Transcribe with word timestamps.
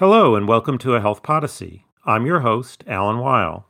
Hello, 0.00 0.34
and 0.34 0.48
welcome 0.48 0.78
to 0.78 0.94
A 0.94 1.00
Health 1.02 1.22
Podyssey. 1.22 1.84
I'm 2.06 2.24
your 2.24 2.40
host, 2.40 2.82
Alan 2.86 3.18
Weil. 3.18 3.66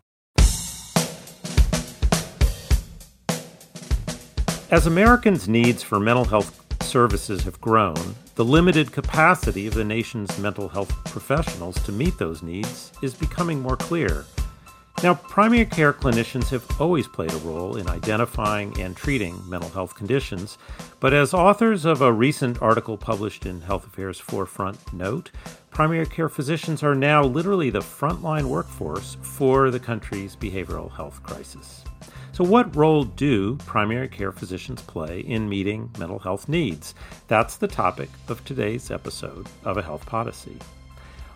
As 4.71 4.87
Americans' 4.87 5.49
needs 5.49 5.83
for 5.83 5.99
mental 5.99 6.25
health 6.25 6.65
services 6.85 7.43
have 7.43 7.61
grown, 7.61 8.15
the 8.37 8.45
limited 8.45 8.93
capacity 8.93 9.67
of 9.67 9.75
the 9.75 9.83
nation's 9.83 10.39
mental 10.39 10.69
health 10.69 10.93
professionals 11.07 11.83
to 11.83 11.91
meet 11.91 12.17
those 12.19 12.45
needs 12.45 12.93
is 13.03 13.13
becoming 13.13 13.61
more 13.61 13.77
clear. 13.77 14.25
Now, 15.03 15.15
primary 15.15 15.65
care 15.65 15.95
clinicians 15.95 16.51
have 16.51 16.79
always 16.79 17.09
played 17.09 17.33
a 17.33 17.39
role 17.39 17.79
in 17.79 17.89
identifying 17.89 18.79
and 18.79 18.95
treating 18.95 19.43
mental 19.49 19.71
health 19.71 19.95
conditions, 19.95 20.59
but 21.01 21.15
as 21.15 21.33
authors 21.33 21.87
of 21.87 22.03
a 22.03 22.13
recent 22.13 22.61
article 22.61 22.99
published 22.99 23.47
in 23.47 23.63
Health 23.63 23.87
Affairs 23.87 24.21
Forefront 24.21 24.93
note, 24.93 25.31
primary 25.71 26.05
care 26.05 26.29
physicians 26.29 26.83
are 26.83 26.95
now 26.95 27.23
literally 27.25 27.71
the 27.71 27.81
frontline 27.81 28.45
workforce 28.45 29.17
for 29.23 29.71
the 29.71 29.81
country's 29.81 30.37
behavioral 30.37 30.93
health 30.93 31.23
crisis. 31.23 31.83
So, 32.33 32.45
what 32.45 32.77
role 32.77 33.05
do 33.05 33.57
primary 33.65 34.09
care 34.09 34.33
physicians 34.33 34.83
play 34.83 35.21
in 35.21 35.49
meeting 35.49 35.91
mental 35.99 36.19
health 36.19 36.47
needs? 36.47 36.95
That's 37.27 37.57
the 37.57 37.69
topic 37.69 38.11
of 38.29 38.45
today's 38.45 38.91
episode 38.91 39.47
of 39.65 39.79
A 39.79 39.83
Health 39.83 40.05
Podyssey. 40.05 40.59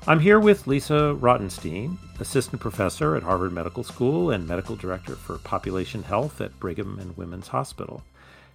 I'm 0.06 0.20
here 0.20 0.38
with 0.38 0.66
Lisa 0.66 1.16
Rotenstein, 1.18 1.96
assistant 2.20 2.60
professor 2.60 3.16
at 3.16 3.22
Harvard 3.22 3.54
Medical 3.54 3.82
School 3.82 4.30
and 4.30 4.46
medical 4.46 4.76
director 4.76 5.16
for 5.16 5.38
population 5.38 6.02
health 6.02 6.42
at 6.42 6.60
Brigham 6.60 6.98
and 6.98 7.16
Women's 7.16 7.48
Hospital. 7.48 8.02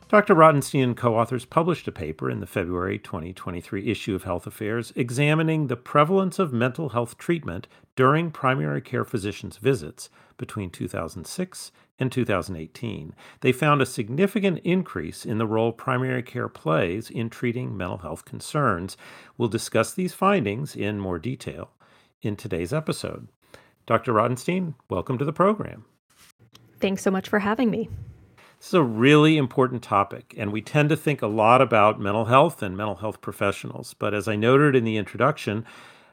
Dr. 0.10 0.34
Rotenstein 0.34 0.84
and 0.84 0.98
co 0.98 1.16
authors 1.16 1.46
published 1.46 1.88
a 1.88 1.92
paper 1.92 2.32
in 2.32 2.40
the 2.40 2.48
February 2.48 2.98
2023 2.98 3.92
issue 3.92 4.16
of 4.16 4.24
Health 4.24 4.48
Affairs 4.48 4.92
examining 4.96 5.68
the 5.68 5.76
prevalence 5.76 6.40
of 6.40 6.52
mental 6.52 6.90
health 6.90 7.20
treatment 7.20 7.68
during 7.96 8.32
primary 8.32 8.82
care 8.82 9.06
physicians' 9.06 9.58
visits 9.58 10.10
between 10.36 10.72
2006 10.72 11.72
and 12.00 12.12
2018, 12.12 13.14
they 13.42 13.52
found 13.52 13.84
a 13.84 13.86
significant 13.86 14.58
increase 14.64 15.28
in 15.28 15.38
the 15.38 15.46
role 15.46 15.72
primary 15.72 16.24
care 16.24 16.50
plays 16.50 17.12
in 17.12 17.30
treating 17.30 17.78
mental 17.78 18.00
health 18.00 18.26
concerns. 18.26 18.98
We'll 19.38 19.50
discuss 19.50 19.94
these 19.94 20.16
findings 20.16 20.76
in 20.76 21.00
more 21.00 21.20
detail 21.20 21.70
in 22.24 22.36
today's 22.36 22.74
episode. 22.74 23.28
Dr. 23.86 24.14
Rotenstein, 24.14 24.74
welcome 24.90 25.20
to 25.20 25.26
the 25.26 25.34
program. 25.34 25.86
Thanks 26.80 27.04
so 27.04 27.12
much 27.12 27.30
for 27.30 27.38
having 27.38 27.70
me. 27.70 27.90
This 28.60 28.68
is 28.70 28.74
a 28.74 28.84
really 28.84 29.38
important 29.38 29.82
topic, 29.82 30.36
and 30.38 30.52
we 30.52 30.62
tend 30.62 30.90
to 30.90 30.98
think 30.98 31.22
a 31.22 31.28
lot 31.28 31.62
about 31.62 32.00
mental 32.00 32.26
health 32.26 32.62
and 32.62 32.76
mental 32.76 32.96
health 32.96 33.22
professionals. 33.22 33.94
But 33.94 34.14
as 34.14 34.28
I 34.28 34.36
noted 34.36 34.76
in 34.76 34.84
the 34.84 34.98
introduction, 34.98 35.66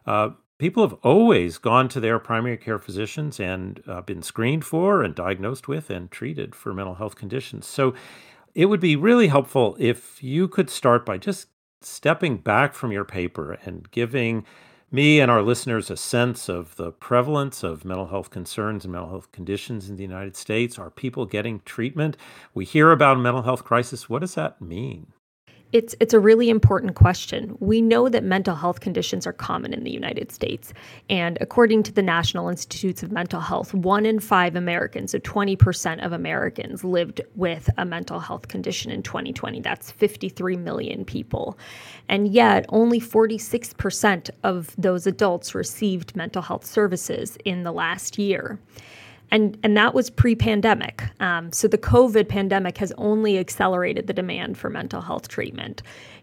uh, 0.06 0.30
people 0.58 0.86
have 0.86 0.96
always 1.02 1.58
gone 1.58 1.88
to 1.88 1.98
their 1.98 2.20
primary 2.20 2.56
care 2.56 2.78
physicians 2.78 3.40
and 3.40 3.82
uh, 3.88 4.00
been 4.02 4.22
screened 4.22 4.64
for 4.64 5.02
and 5.02 5.12
diagnosed 5.12 5.66
with 5.66 5.90
and 5.90 6.08
treated 6.08 6.54
for 6.54 6.72
mental 6.72 6.94
health 6.94 7.16
conditions. 7.16 7.66
So 7.66 7.94
it 8.54 8.66
would 8.66 8.80
be 8.80 8.94
really 8.94 9.26
helpful 9.26 9.76
if 9.80 10.22
you 10.22 10.46
could 10.46 10.70
start 10.70 11.04
by 11.04 11.18
just 11.18 11.48
stepping 11.82 12.36
back 12.36 12.74
from 12.74 12.92
your 12.92 13.04
paper 13.04 13.58
and 13.64 13.90
giving 13.90 14.46
me 14.90 15.20
and 15.20 15.30
our 15.30 15.42
listeners 15.42 15.90
a 15.90 15.96
sense 15.96 16.48
of 16.48 16.76
the 16.76 16.92
prevalence 16.92 17.62
of 17.62 17.84
mental 17.84 18.06
health 18.06 18.30
concerns 18.30 18.84
and 18.84 18.92
mental 18.92 19.10
health 19.10 19.32
conditions 19.32 19.90
in 19.90 19.96
the 19.96 20.02
United 20.02 20.36
States. 20.36 20.78
Are 20.78 20.90
people 20.90 21.26
getting 21.26 21.60
treatment? 21.64 22.16
We 22.54 22.64
hear 22.64 22.92
about 22.92 23.16
a 23.16 23.20
mental 23.20 23.42
health 23.42 23.64
crisis. 23.64 24.08
What 24.08 24.20
does 24.20 24.34
that 24.34 24.60
mean? 24.62 25.12
It's 25.76 25.94
it's 26.00 26.14
a 26.14 26.18
really 26.18 26.48
important 26.48 26.94
question. 26.94 27.54
We 27.60 27.82
know 27.82 28.08
that 28.08 28.24
mental 28.24 28.54
health 28.54 28.80
conditions 28.80 29.26
are 29.26 29.32
common 29.34 29.74
in 29.74 29.84
the 29.84 29.90
United 29.90 30.32
States, 30.32 30.72
and 31.10 31.36
according 31.42 31.82
to 31.82 31.92
the 31.92 32.00
National 32.00 32.48
Institutes 32.48 33.02
of 33.02 33.12
Mental 33.12 33.40
Health, 33.40 33.74
1 33.74 34.06
in 34.06 34.18
5 34.18 34.56
Americans, 34.56 35.10
so 35.10 35.18
20% 35.18 36.02
of 36.02 36.12
Americans 36.12 36.82
lived 36.82 37.20
with 37.34 37.68
a 37.76 37.84
mental 37.84 38.20
health 38.20 38.48
condition 38.48 38.90
in 38.90 39.02
2020. 39.02 39.60
That's 39.60 39.90
53 39.90 40.56
million 40.56 41.04
people. 41.04 41.58
And 42.08 42.26
yet, 42.26 42.64
only 42.70 42.98
46% 42.98 44.30
of 44.44 44.74
those 44.78 45.06
adults 45.06 45.54
received 45.54 46.16
mental 46.16 46.40
health 46.40 46.64
services 46.64 47.36
in 47.44 47.64
the 47.64 47.72
last 47.72 48.16
year 48.16 48.58
and 49.30 49.58
and 49.62 49.76
that 49.76 49.94
was 49.94 50.10
pre-pandemic. 50.10 51.02
Um, 51.20 51.52
so 51.52 51.68
the 51.68 51.78
COVID 51.78 52.28
pandemic 52.28 52.78
has 52.78 52.92
only 52.98 53.38
accelerated 53.38 54.06
the 54.06 54.12
demand 54.12 54.58
for 54.58 54.70
mental 54.70 55.00
health 55.00 55.28
treatment. 55.28 55.82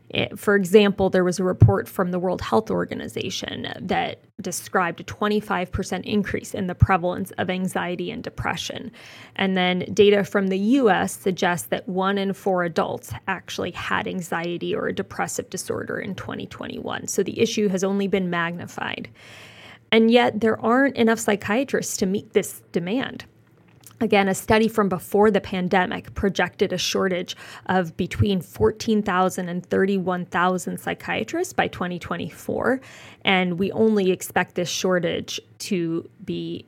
It, 0.09 0.37
for 0.37 0.55
example, 0.55 1.09
there 1.09 1.23
was 1.23 1.39
a 1.39 1.43
report 1.43 1.87
from 1.87 2.11
the 2.11 2.19
World 2.19 2.41
Health 2.41 2.69
Organization 2.69 3.67
that 3.81 4.19
described 4.41 4.99
a 5.01 5.03
25% 5.03 6.03
increase 6.03 6.53
in 6.53 6.67
the 6.67 6.75
prevalence 6.75 7.31
of 7.39 7.49
anxiety 7.49 8.11
and 8.11 8.23
depression. 8.23 8.91
And 9.35 9.57
then 9.57 9.79
data 9.91 10.23
from 10.23 10.47
the 10.47 10.59
US 10.59 11.17
suggests 11.17 11.67
that 11.69 11.89
one 11.89 12.19
in 12.19 12.33
four 12.33 12.63
adults 12.63 13.11
actually 13.27 13.71
had 13.71 14.07
anxiety 14.07 14.75
or 14.75 14.87
a 14.87 14.93
depressive 14.93 15.49
disorder 15.49 15.97
in 15.97 16.13
2021. 16.13 17.07
So 17.07 17.23
the 17.23 17.39
issue 17.39 17.67
has 17.69 17.83
only 17.83 18.07
been 18.07 18.29
magnified. 18.29 19.09
And 19.93 20.09
yet, 20.09 20.41
there 20.41 20.59
aren't 20.59 20.97
enough 20.97 21.19
psychiatrists 21.19 21.97
to 21.97 22.07
meet 22.07 22.33
this 22.33 22.63
demand. 22.71 23.25
Again, 24.01 24.27
a 24.27 24.33
study 24.33 24.67
from 24.67 24.89
before 24.89 25.29
the 25.29 25.39
pandemic 25.39 26.15
projected 26.15 26.73
a 26.73 26.79
shortage 26.79 27.37
of 27.67 27.95
between 27.95 28.41
14,000 28.41 29.49
and 29.49 29.63
31,000 29.63 30.79
psychiatrists 30.79 31.53
by 31.53 31.67
2024. 31.67 32.81
And 33.23 33.59
we 33.59 33.71
only 33.71 34.09
expect 34.09 34.55
this 34.55 34.67
shortage 34.67 35.39
to 35.59 36.09
be 36.25 36.65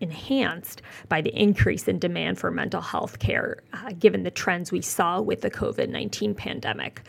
enhanced 0.00 0.82
by 1.08 1.22
the 1.22 1.34
increase 1.34 1.88
in 1.88 1.98
demand 1.98 2.38
for 2.38 2.50
mental 2.50 2.82
health 2.82 3.18
care, 3.18 3.62
uh, 3.72 3.92
given 3.98 4.24
the 4.24 4.30
trends 4.30 4.70
we 4.70 4.82
saw 4.82 5.22
with 5.22 5.40
the 5.40 5.50
COVID 5.50 5.88
19 5.88 6.34
pandemic. 6.34 7.02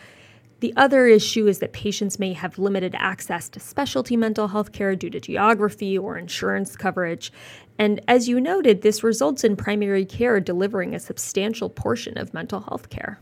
The 0.60 0.74
other 0.76 1.08
issue 1.08 1.48
is 1.48 1.60
that 1.60 1.72
patients 1.72 2.20
may 2.20 2.34
have 2.34 2.58
limited 2.58 2.96
access 2.98 3.48
to 3.50 3.60
specialty 3.60 4.18
mental 4.18 4.50
health 4.50 4.72
care 4.72 4.96
due 4.96 5.10
to 5.10 5.20
geography 5.20 5.98
or 5.98 6.18
insurance 6.18 6.76
coverage. 6.76 7.32
And 7.78 8.02
as 8.08 8.28
you 8.28 8.42
noted, 8.42 8.82
this 8.82 9.04
results 9.04 9.44
in 9.44 9.56
primary 9.56 10.06
care 10.06 10.40
delivering 10.42 10.94
a 10.94 11.00
substantial 11.00 11.70
portion 11.70 12.18
of 12.18 12.34
mental 12.34 12.60
health 12.60 12.90
care. 12.90 13.20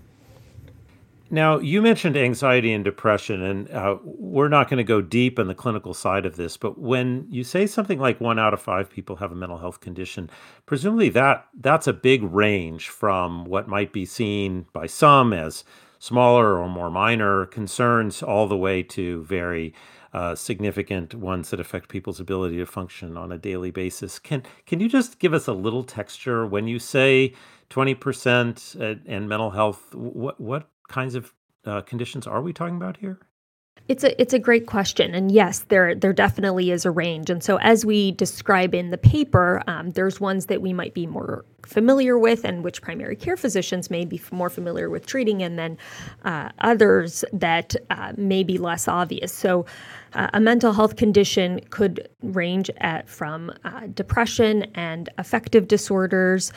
Now, 1.29 1.59
you 1.59 1.81
mentioned 1.81 2.15
anxiety 2.15 2.71
and 2.71 2.85
depression, 2.85 3.41
and 3.41 3.69
uh, 3.71 3.97
we're 4.03 4.47
not 4.47 4.69
going 4.69 4.77
to 4.77 4.83
go 4.83 5.01
deep 5.01 5.37
in 5.37 5.47
the 5.47 5.53
clinical 5.53 5.93
side 5.93 6.25
of 6.25 6.37
this, 6.37 6.55
but 6.55 6.79
when 6.79 7.27
you 7.29 7.43
say 7.43 7.67
something 7.67 7.99
like 7.99 8.21
one 8.21 8.39
out 8.39 8.53
of 8.53 8.61
five 8.61 8.89
people 8.89 9.17
have 9.17 9.33
a 9.33 9.35
mental 9.35 9.57
health 9.57 9.81
condition, 9.81 10.29
presumably 10.65 11.09
that 11.09 11.45
that's 11.59 11.85
a 11.85 11.91
big 11.91 12.23
range 12.23 12.87
from 12.87 13.43
what 13.43 13.67
might 13.67 13.91
be 13.91 14.05
seen 14.05 14.67
by 14.71 14.87
some 14.87 15.33
as 15.33 15.65
smaller 15.99 16.57
or 16.57 16.69
more 16.69 16.89
minor 16.89 17.45
concerns, 17.45 18.23
all 18.23 18.47
the 18.47 18.57
way 18.57 18.83
to 18.83 19.23
very 19.23 19.73
uh, 20.13 20.35
significant 20.35 21.13
ones 21.13 21.49
that 21.49 21.59
affect 21.59 21.89
people's 21.89 22.19
ability 22.19 22.57
to 22.57 22.65
function 22.65 23.17
on 23.17 23.31
a 23.31 23.37
daily 23.37 23.71
basis. 23.71 24.19
Can 24.19 24.43
can 24.65 24.79
you 24.79 24.89
just 24.89 25.19
give 25.19 25.33
us 25.33 25.47
a 25.47 25.53
little 25.53 25.83
texture 25.83 26.45
when 26.45 26.67
you 26.67 26.79
say 26.79 27.33
twenty 27.69 27.95
percent 27.95 28.75
and 28.79 29.29
mental 29.29 29.51
health? 29.51 29.93
What 29.93 30.39
what 30.39 30.69
kinds 30.87 31.15
of 31.15 31.33
uh, 31.65 31.81
conditions 31.81 32.25
are 32.25 32.41
we 32.41 32.53
talking 32.53 32.77
about 32.77 32.97
here? 32.97 33.19
It's 33.87 34.03
a 34.03 34.19
it's 34.21 34.33
a 34.33 34.39
great 34.39 34.65
question, 34.65 35.15
and 35.15 35.31
yes, 35.31 35.59
there 35.69 35.95
there 35.95 36.11
definitely 36.11 36.71
is 36.71 36.85
a 36.85 36.91
range. 36.91 37.29
And 37.29 37.41
so, 37.41 37.57
as 37.59 37.85
we 37.85 38.11
describe 38.11 38.75
in 38.75 38.89
the 38.89 38.97
paper, 38.97 39.63
um, 39.67 39.91
there's 39.91 40.19
ones 40.19 40.47
that 40.47 40.61
we 40.61 40.73
might 40.73 40.93
be 40.93 41.07
more 41.07 41.45
familiar 41.65 42.17
with, 42.17 42.43
and 42.43 42.63
which 42.65 42.81
primary 42.81 43.15
care 43.15 43.37
physicians 43.37 43.89
may 43.89 44.03
be 44.03 44.21
more 44.31 44.49
familiar 44.49 44.89
with 44.89 45.05
treating, 45.05 45.41
and 45.41 45.57
then 45.57 45.77
uh, 46.25 46.49
others 46.59 47.23
that 47.31 47.75
uh, 47.89 48.11
may 48.17 48.43
be 48.43 48.57
less 48.57 48.89
obvious. 48.89 49.31
So, 49.31 49.65
uh, 50.13 50.27
a 50.33 50.39
mental 50.41 50.73
health 50.73 50.97
condition 50.97 51.61
could 51.69 52.09
range 52.21 52.69
at 52.77 53.07
from 53.07 53.53
uh, 53.63 53.87
depression 53.93 54.63
and 54.75 55.09
affective 55.17 55.67
disorders 55.67 56.51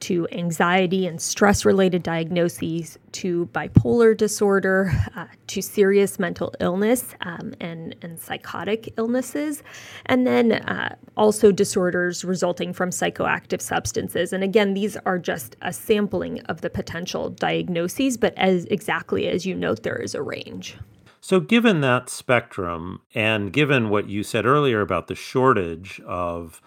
to 0.00 0.26
anxiety 0.32 1.06
and 1.06 1.20
stress 1.20 1.64
related 1.64 2.02
diagnoses, 2.02 2.98
to 3.12 3.46
bipolar 3.52 4.16
disorder, 4.16 4.92
uh, 5.14 5.26
to 5.46 5.60
serious 5.60 6.18
mental 6.18 6.54
illness 6.60 7.14
um, 7.22 7.54
and, 7.60 7.94
and 8.02 8.18
psychotic 8.18 8.92
illnesses, 8.96 9.62
and 10.06 10.26
then 10.26 10.52
uh, 10.52 10.94
also 11.16 11.52
disorders 11.52 12.24
resulting 12.24 12.72
from 12.72 12.90
psychoactive 12.90 13.60
substances. 13.60 14.32
And 14.32 14.42
again, 14.42 14.74
these 14.74 14.96
are 15.06 15.18
just 15.18 15.56
a 15.62 15.72
sampling 15.72 16.40
of 16.42 16.60
the 16.60 16.70
potential 16.70 17.30
diagnoses, 17.30 18.16
but 18.16 18.34
as 18.36 18.64
exactly 18.66 19.28
as 19.28 19.44
you 19.44 19.54
note, 19.54 19.82
there 19.82 19.96
is 19.96 20.14
a 20.14 20.22
range. 20.22 20.76
So, 21.22 21.38
given 21.38 21.82
that 21.82 22.08
spectrum, 22.08 23.02
and 23.14 23.52
given 23.52 23.90
what 23.90 24.08
you 24.08 24.22
said 24.22 24.46
earlier 24.46 24.80
about 24.80 25.06
the 25.06 25.14
shortage 25.14 26.00
of 26.06 26.62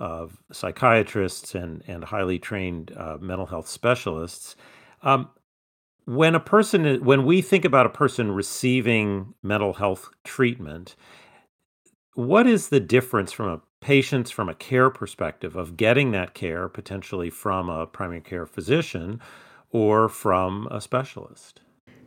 of 0.00 0.42
psychiatrists 0.50 1.54
and, 1.54 1.82
and 1.86 2.04
highly 2.04 2.38
trained 2.38 2.92
uh, 2.96 3.18
mental 3.20 3.46
health 3.46 3.68
specialists. 3.68 4.56
Um, 5.02 5.28
when 6.06 6.34
a 6.34 6.40
person, 6.40 7.04
when 7.04 7.24
we 7.24 7.42
think 7.42 7.64
about 7.64 7.86
a 7.86 7.90
person 7.90 8.32
receiving 8.32 9.34
mental 9.42 9.74
health 9.74 10.08
treatment, 10.24 10.96
what 12.14 12.46
is 12.46 12.68
the 12.68 12.80
difference 12.80 13.30
from 13.30 13.48
a 13.48 13.60
patient's 13.80 14.30
from 14.30 14.48
a 14.48 14.54
care 14.54 14.90
perspective 14.90 15.56
of 15.56 15.76
getting 15.76 16.10
that 16.10 16.34
care 16.34 16.68
potentially 16.68 17.30
from 17.30 17.68
a 17.68 17.86
primary 17.86 18.20
care 18.20 18.46
physician 18.46 19.20
or 19.70 20.08
from 20.08 20.66
a 20.70 20.80
specialist? 20.80 21.60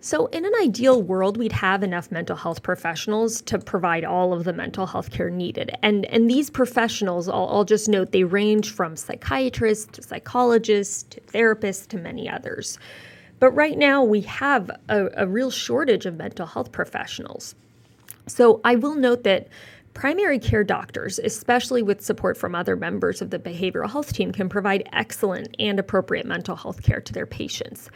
So, 0.05 0.25
in 0.25 0.43
an 0.43 0.51
ideal 0.61 1.01
world, 1.01 1.37
we'd 1.37 1.53
have 1.53 1.81
enough 1.81 2.11
mental 2.11 2.35
health 2.35 2.61
professionals 2.61 3.41
to 3.43 3.57
provide 3.57 4.03
all 4.03 4.33
of 4.33 4.43
the 4.43 4.51
mental 4.51 4.85
health 4.85 5.11
care 5.11 5.29
needed. 5.29 5.71
And, 5.81 6.03
and 6.07 6.29
these 6.29 6.49
professionals, 6.49 7.29
I'll, 7.29 7.47
I'll 7.47 7.63
just 7.63 7.87
note, 7.87 8.11
they 8.11 8.25
range 8.25 8.71
from 8.71 8.97
psychiatrists 8.97 9.85
to 9.93 10.01
psychologists 10.01 11.03
to 11.03 11.21
therapists 11.21 11.87
to 11.87 11.97
many 11.97 12.27
others. 12.27 12.77
But 13.39 13.51
right 13.51 13.77
now, 13.77 14.03
we 14.03 14.19
have 14.23 14.69
a, 14.89 15.07
a 15.15 15.25
real 15.25 15.49
shortage 15.49 16.05
of 16.05 16.17
mental 16.17 16.47
health 16.47 16.73
professionals. 16.73 17.55
So, 18.27 18.59
I 18.65 18.75
will 18.75 18.95
note 18.95 19.23
that 19.23 19.47
Primary 19.93 20.39
care 20.39 20.63
doctors, 20.63 21.19
especially 21.19 21.83
with 21.83 22.01
support 22.01 22.35
from 22.35 22.55
other 22.55 22.75
members 22.75 23.21
of 23.21 23.29
the 23.29 23.37
behavioral 23.37 23.89
health 23.89 24.11
team, 24.11 24.31
can 24.31 24.49
provide 24.49 24.89
excellent 24.91 25.55
and 25.59 25.79
appropriate 25.79 26.25
mental 26.25 26.55
health 26.55 26.81
care 26.81 26.99
to 26.99 27.13
their 27.13 27.27
patients. 27.27 27.89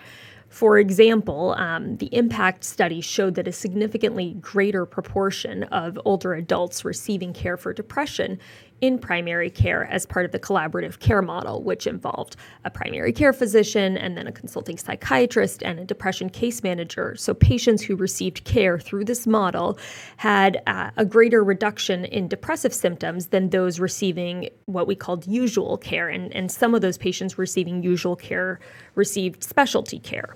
For 0.49 0.77
example, 0.77 1.55
um, 1.57 1.97
the 1.97 2.13
impact 2.15 2.63
study 2.63 3.01
showed 3.01 3.35
that 3.35 3.47
a 3.47 3.51
significantly 3.51 4.35
greater 4.39 4.85
proportion 4.85 5.63
of 5.63 5.99
older 6.05 6.33
adults 6.33 6.85
receiving 6.85 7.33
care 7.33 7.57
for 7.57 7.73
depression 7.73 8.39
in 8.79 8.99
primary 8.99 9.49
care 9.49 9.85
as 9.85 10.05
part 10.05 10.25
of 10.25 10.31
the 10.31 10.39
collaborative 10.39 10.99
care 10.99 11.21
model, 11.21 11.63
which 11.63 11.88
involved 11.88 12.35
a 12.63 12.69
primary 12.69 13.11
care 13.11 13.33
physician 13.33 13.97
and 13.97 14.15
then 14.15 14.27
a 14.27 14.31
consulting 14.31 14.77
psychiatrist 14.77 15.63
and 15.63 15.79
a 15.79 15.85
depression 15.85 16.29
case 16.29 16.61
manager. 16.61 17.15
So, 17.17 17.33
patients 17.33 17.81
who 17.81 17.95
received 17.95 18.44
care 18.44 18.79
through 18.79 19.05
this 19.05 19.25
model 19.25 19.79
had 20.17 20.61
uh, 20.67 20.91
a 20.95 21.05
greater 21.05 21.44
reduction 21.44 22.05
in 22.05 22.27
depressive 22.27 22.73
symptoms 22.73 23.27
than 23.27 23.49
those 23.49 23.79
receiving 23.79 24.49
what 24.65 24.85
we 24.85 24.95
called 24.95 25.25
usual 25.25 25.77
care. 25.77 26.07
And, 26.09 26.33
and 26.35 26.51
some 26.51 26.75
of 26.75 26.81
those 26.81 26.97
patients 26.97 27.38
receiving 27.38 27.81
usual 27.81 28.15
care 28.15 28.59
received 28.97 29.44
specialty 29.44 29.99
care. 29.99 30.35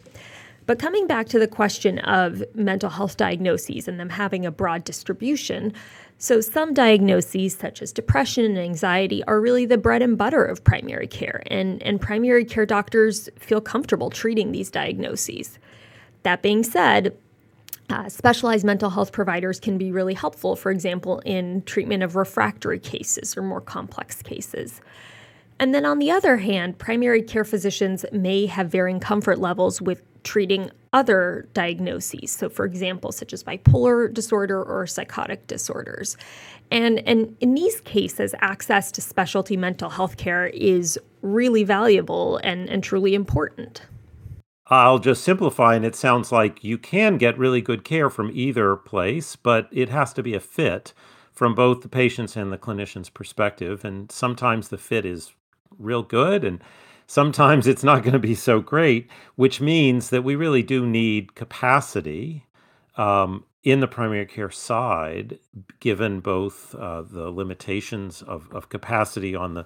But 0.66 0.80
coming 0.80 1.08
back 1.08 1.28
to 1.30 1.40
the 1.40 1.48
question 1.48 2.00
of 2.00 2.44
mental 2.56 2.90
health 2.90 3.18
diagnoses 3.18 3.88
and 3.88 4.00
them 4.00 4.10
having 4.10 4.46
a 4.46 4.52
broad 4.52 4.84
distribution, 4.84 5.74
so, 6.18 6.40
some 6.40 6.76
diagnoses, 6.76 7.56
such 7.56 7.82
as 7.82 7.92
depression 7.92 8.46
and 8.46 8.60
anxiety, 8.60 9.24
are 9.24 9.42
really 9.42 9.66
the 9.66 9.80
bread 9.80 10.04
and 10.04 10.16
butter 10.16 10.46
of 10.46 10.64
primary 10.64 11.08
care, 11.08 11.42
and, 11.48 11.82
and 11.82 12.00
primary 12.00 12.46
care 12.46 12.68
doctors 12.68 13.28
feel 13.40 13.60
comfortable 13.60 14.12
treating 14.12 14.52
these 14.52 14.70
diagnoses. 14.70 15.58
That 16.22 16.44
being 16.44 16.62
said, 16.62 17.18
uh, 17.90 18.08
specialized 18.08 18.64
mental 18.64 18.92
health 18.92 19.12
providers 19.12 19.60
can 19.60 19.80
be 19.80 19.92
really 19.92 20.14
helpful, 20.14 20.56
for 20.56 20.70
example, 20.70 21.24
in 21.26 21.64
treatment 21.64 22.04
of 22.04 22.16
refractory 22.16 22.78
cases 22.78 23.36
or 23.36 23.42
more 23.42 23.60
complex 23.60 24.22
cases. 24.22 24.80
And 25.62 25.76
then 25.76 25.86
on 25.86 26.00
the 26.00 26.10
other 26.10 26.38
hand, 26.38 26.80
primary 26.80 27.22
care 27.22 27.44
physicians 27.44 28.04
may 28.12 28.48
have 28.48 28.70
varying 28.70 29.00
comfort 29.00 29.38
levels 29.38 29.80
with 29.80 30.02
treating 30.24 30.72
other 30.92 31.48
diagnoses. 31.54 32.32
So, 32.32 32.50
for 32.50 32.66
example, 32.66 33.12
such 33.12 33.32
as 33.32 33.44
bipolar 33.44 34.12
disorder 34.12 34.64
or 34.64 34.88
psychotic 34.88 35.46
disorders. 35.46 36.18
And, 36.72 37.08
and 37.08 37.38
in 37.42 37.54
these 37.54 37.80
cases, 37.82 38.34
access 38.42 38.92
to 38.94 39.02
specialty 39.02 39.56
mental 39.56 39.92
health 39.92 40.18
care 40.18 40.48
is 40.48 41.00
really 41.22 41.64
valuable 41.64 42.38
and, 42.38 42.68
and 42.68 42.84
truly 42.84 43.14
important. 43.14 43.84
I'll 44.66 44.98
just 44.98 45.24
simplify, 45.24 45.76
and 45.76 45.86
it 45.86 45.96
sounds 45.96 46.32
like 46.32 46.64
you 46.64 46.80
can 46.80 47.20
get 47.20 47.38
really 47.38 47.62
good 47.62 47.84
care 47.84 48.10
from 48.10 48.32
either 48.34 48.76
place, 48.76 49.36
but 49.36 49.70
it 49.72 49.90
has 49.90 50.12
to 50.14 50.24
be 50.24 50.34
a 50.34 50.40
fit 50.40 50.94
from 51.32 51.54
both 51.54 51.82
the 51.82 51.90
patient's 51.90 52.36
and 52.36 52.52
the 52.52 52.58
clinician's 52.58 53.10
perspective. 53.10 53.86
And 53.86 54.12
sometimes 54.12 54.70
the 54.70 54.78
fit 54.80 55.06
is 55.06 55.34
real 55.82 56.04
good, 56.04 56.44
and 56.44 56.62
sometimes 57.08 57.68
it's 57.68 57.84
not 57.84 58.04
going 58.04 58.14
to 58.14 58.20
be 58.20 58.36
so 58.36 58.62
great, 58.62 59.10
which 59.36 59.60
means 59.60 60.10
that 60.10 60.24
we 60.24 60.36
really 60.36 60.64
do 60.64 60.86
need 60.86 61.36
capacity 61.36 62.46
um, 62.98 63.44
in 63.64 63.80
the 63.80 63.88
primary 63.88 64.26
care 64.26 64.50
side, 64.50 65.38
given 65.80 66.20
both 66.20 66.74
uh, 66.76 67.02
the 67.02 67.30
limitations 67.30 68.22
of, 68.22 68.50
of 68.52 68.70
capacity 68.70 69.36
on 69.36 69.54
the 69.54 69.66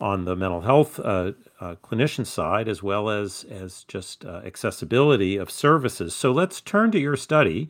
on 0.00 0.24
the 0.24 0.34
mental 0.34 0.60
health 0.60 0.98
uh, 0.98 1.32
uh, 1.60 1.76
clinician 1.76 2.26
side, 2.26 2.68
as 2.68 2.82
well 2.82 3.08
as 3.08 3.44
as 3.44 3.84
just 3.84 4.24
uh, 4.24 4.40
accessibility 4.44 5.36
of 5.36 5.50
services. 5.50 6.14
So 6.14 6.32
let's 6.32 6.60
turn 6.60 6.90
to 6.92 6.98
your 6.98 7.16
study. 7.16 7.68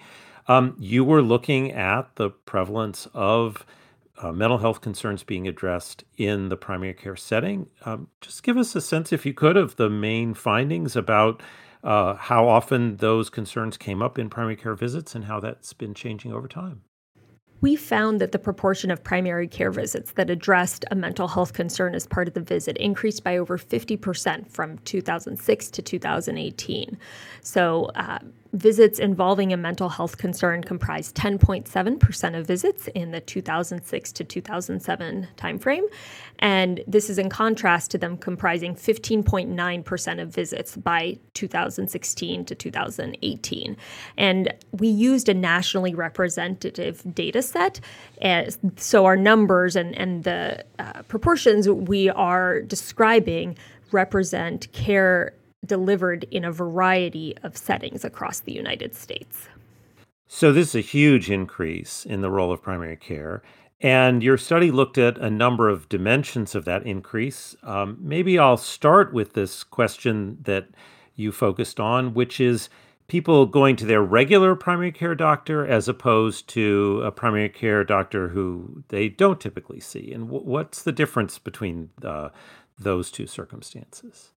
Um, 0.48 0.76
you 0.78 1.04
were 1.04 1.22
looking 1.22 1.72
at 1.72 2.14
the 2.16 2.30
prevalence 2.30 3.08
of 3.14 3.64
uh, 4.22 4.32
mental 4.32 4.58
health 4.58 4.80
concerns 4.80 5.22
being 5.22 5.48
addressed 5.48 6.04
in 6.16 6.48
the 6.48 6.56
primary 6.56 6.94
care 6.94 7.16
setting. 7.16 7.68
Um, 7.84 8.08
just 8.20 8.42
give 8.42 8.56
us 8.56 8.74
a 8.74 8.80
sense, 8.80 9.12
if 9.12 9.26
you 9.26 9.34
could, 9.34 9.56
of 9.56 9.76
the 9.76 9.90
main 9.90 10.34
findings 10.34 10.96
about 10.96 11.42
uh, 11.82 12.14
how 12.14 12.48
often 12.48 12.96
those 12.96 13.28
concerns 13.28 13.76
came 13.76 14.02
up 14.02 14.18
in 14.18 14.30
primary 14.30 14.56
care 14.56 14.74
visits 14.74 15.14
and 15.14 15.24
how 15.24 15.40
that's 15.40 15.72
been 15.72 15.94
changing 15.94 16.32
over 16.32 16.48
time 16.48 16.82
we 17.64 17.76
found 17.76 18.20
that 18.20 18.32
the 18.32 18.38
proportion 18.38 18.90
of 18.90 19.02
primary 19.02 19.48
care 19.48 19.70
visits 19.70 20.12
that 20.12 20.28
addressed 20.28 20.84
a 20.90 20.94
mental 20.94 21.26
health 21.26 21.54
concern 21.54 21.94
as 21.94 22.06
part 22.06 22.28
of 22.28 22.34
the 22.34 22.42
visit 22.42 22.76
increased 22.76 23.24
by 23.24 23.38
over 23.38 23.56
50% 23.56 24.50
from 24.50 24.76
2006 24.80 25.70
to 25.70 25.80
2018. 25.80 26.98
So, 27.40 27.86
uh, 27.94 28.18
visits 28.54 29.00
involving 29.00 29.52
a 29.52 29.56
mental 29.56 29.88
health 29.88 30.16
concern 30.16 30.62
comprised 30.62 31.16
10.7% 31.16 32.38
of 32.38 32.46
visits 32.46 32.88
in 32.94 33.10
the 33.10 33.20
2006 33.20 34.12
to 34.12 34.24
2007 34.24 35.28
timeframe. 35.36 35.82
And 36.38 36.82
this 36.86 37.10
is 37.10 37.18
in 37.18 37.28
contrast 37.28 37.90
to 37.90 37.98
them 37.98 38.16
comprising 38.16 38.76
15.9% 38.76 40.22
of 40.22 40.28
visits 40.28 40.76
by 40.76 41.18
2016 41.34 42.44
to 42.44 42.54
2018. 42.54 43.76
And 44.16 44.54
we 44.72 44.88
used 44.88 45.28
a 45.28 45.34
nationally 45.34 45.94
representative 45.94 47.02
data 47.12 47.42
set. 47.42 47.80
As, 48.22 48.58
so 48.76 49.04
our 49.04 49.16
numbers 49.16 49.74
and, 49.74 49.98
and 49.98 50.22
the 50.22 50.64
uh, 50.78 51.02
proportions 51.08 51.68
we 51.68 52.08
are 52.10 52.62
describing 52.62 53.58
represent 53.90 54.70
care 54.72 55.34
delivered 55.64 56.24
in 56.30 56.44
a 56.44 56.52
variety 56.52 57.36
of 57.42 57.56
settings 57.56 58.04
across 58.04 58.40
the 58.40 58.52
United 58.52 58.94
States. 58.94 59.48
So, 60.26 60.52
this 60.52 60.70
is 60.70 60.74
a 60.74 60.80
huge 60.80 61.30
increase 61.30 62.04
in 62.04 62.20
the 62.20 62.30
role 62.30 62.52
of 62.52 62.62
primary 62.62 62.96
care. 62.96 63.42
And 63.80 64.22
your 64.22 64.38
study 64.38 64.70
looked 64.70 64.96
at 64.96 65.18
a 65.18 65.28
number 65.28 65.68
of 65.68 65.88
dimensions 65.88 66.54
of 66.54 66.64
that 66.64 66.86
increase. 66.86 67.54
Um, 67.62 67.98
maybe 68.00 68.38
I'll 68.38 68.56
start 68.56 69.12
with 69.12 69.34
this 69.34 69.62
question 69.62 70.38
that 70.42 70.68
you 71.14 71.32
focused 71.32 71.78
on, 71.78 72.14
which 72.14 72.40
is 72.40 72.68
people 73.06 73.46
going 73.46 73.76
to 73.76 73.84
their 73.84 74.02
regular 74.02 74.54
primary 74.54 74.92
care 74.92 75.14
doctor 75.14 75.66
as 75.66 75.88
opposed 75.88 76.48
to 76.48 77.02
a 77.04 77.12
primary 77.12 77.48
care 77.48 77.84
doctor 77.84 78.28
who 78.28 78.82
they 78.88 79.08
don't 79.08 79.40
typically 79.40 79.80
see. 79.80 80.12
And 80.12 80.26
w- 80.26 80.44
what's 80.44 80.82
the 80.82 80.92
difference 80.92 81.38
between 81.38 81.90
uh, 82.02 82.30
those 82.78 83.10
two 83.10 83.26
circumstances? 83.26 84.30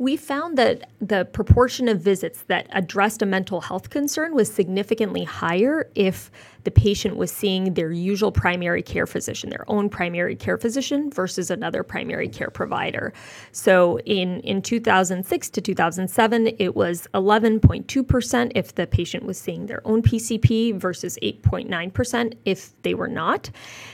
We 0.00 0.16
found 0.16 0.56
that 0.56 0.88
the 0.98 1.26
proportion 1.26 1.86
of 1.86 2.00
visits 2.00 2.44
that 2.44 2.66
addressed 2.72 3.20
a 3.20 3.26
mental 3.26 3.60
health 3.60 3.90
concern 3.90 4.34
was 4.34 4.50
significantly 4.50 5.24
higher 5.24 5.90
if 5.94 6.30
the 6.64 6.70
patient 6.70 7.16
was 7.16 7.30
seeing 7.30 7.74
their 7.74 7.92
usual 7.92 8.32
primary 8.32 8.82
care 8.82 9.06
physician, 9.06 9.50
their 9.50 9.64
own 9.68 9.88
primary 9.88 10.36
care 10.36 10.58
physician, 10.58 11.10
versus 11.10 11.50
another 11.50 11.82
primary 11.82 12.28
care 12.28 12.50
provider. 12.50 13.12
So 13.52 13.98
in, 14.00 14.40
in 14.40 14.62
2006 14.62 15.50
to 15.50 15.60
2007, 15.60 16.56
it 16.58 16.74
was 16.76 17.06
11.2% 17.14 18.52
if 18.54 18.74
the 18.74 18.86
patient 18.86 19.24
was 19.24 19.38
seeing 19.38 19.66
their 19.66 19.86
own 19.86 20.02
PCP 20.02 20.74
versus 20.74 21.18
8.9% 21.22 22.34
if 22.44 22.80
they 22.82 22.94
were 22.94 23.08
not. 23.08 23.50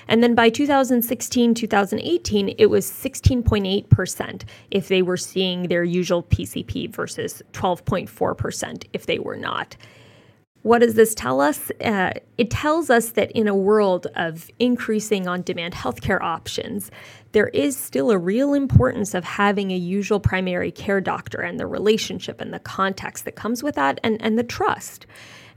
And 0.08 0.22
then 0.22 0.34
by 0.34 0.50
2016, 0.50 1.54
2018, 1.54 2.54
it 2.58 2.66
was 2.66 2.90
16.8% 2.90 4.44
if 4.70 4.88
they 4.88 5.02
were 5.02 5.16
seeing 5.16 5.68
their 5.68 5.84
usual 5.84 6.22
PCP 6.22 6.90
versus 6.90 7.42
12.4% 7.52 8.84
if 8.92 9.06
they 9.06 9.18
were 9.18 9.36
not. 9.36 9.76
What 10.66 10.80
does 10.80 10.94
this 10.94 11.14
tell 11.14 11.40
us? 11.40 11.70
Uh, 11.80 12.10
it 12.38 12.50
tells 12.50 12.90
us 12.90 13.10
that 13.10 13.30
in 13.30 13.46
a 13.46 13.54
world 13.54 14.08
of 14.16 14.50
increasing 14.58 15.28
on 15.28 15.42
demand 15.42 15.74
healthcare 15.74 16.20
options, 16.20 16.90
there 17.30 17.46
is 17.50 17.76
still 17.76 18.10
a 18.10 18.18
real 18.18 18.52
importance 18.52 19.14
of 19.14 19.22
having 19.22 19.70
a 19.70 19.76
usual 19.76 20.18
primary 20.18 20.72
care 20.72 21.00
doctor 21.00 21.40
and 21.40 21.60
the 21.60 21.68
relationship 21.68 22.40
and 22.40 22.52
the 22.52 22.58
context 22.58 23.26
that 23.26 23.36
comes 23.36 23.62
with 23.62 23.76
that 23.76 24.00
and, 24.02 24.20
and 24.20 24.36
the 24.36 24.42
trust. 24.42 25.06